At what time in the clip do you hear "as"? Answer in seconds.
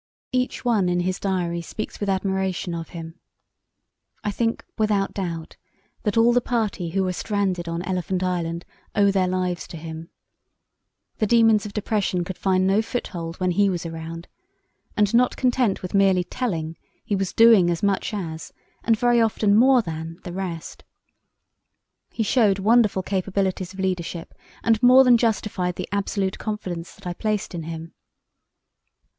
17.69-17.83, 18.11-18.51